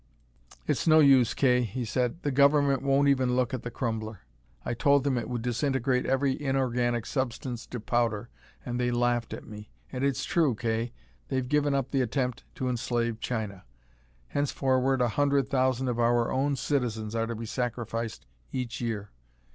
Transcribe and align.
"It's 0.65 0.87
no 0.87 0.99
use, 0.99 1.35
Kay," 1.35 1.61
he 1.61 1.85
said. 1.85 2.23
"The 2.23 2.31
Government 2.31 2.81
won't 2.81 3.07
even 3.07 3.35
look 3.35 3.53
at 3.53 3.61
the 3.61 3.69
Crumbler. 3.69 4.21
I 4.65 4.73
told 4.73 5.03
them 5.03 5.15
it 5.15 5.29
would 5.29 5.43
disintegrate 5.43 6.07
every 6.07 6.41
inorganic 6.41 7.05
substance 7.05 7.67
to 7.67 7.79
powder, 7.79 8.27
and 8.65 8.79
they 8.79 8.89
laughed 8.89 9.31
at 9.31 9.45
me. 9.45 9.69
And 9.91 10.03
it's 10.03 10.25
true, 10.25 10.55
Kay: 10.55 10.91
they've 11.27 11.47
given 11.47 11.75
up 11.75 11.91
the 11.91 12.01
attempt 12.01 12.45
to 12.55 12.67
enslave 12.67 13.19
China. 13.19 13.63
Henceforward 14.29 15.01
a 15.03 15.07
hundred 15.09 15.49
thousand 15.49 15.87
of 15.87 15.99
our 15.99 16.31
own 16.31 16.55
citizens 16.55 17.13
are 17.13 17.27
to 17.27 17.35
be 17.35 17.45
sacrificed 17.45 18.25
each 18.51 18.81
year. 18.81 19.11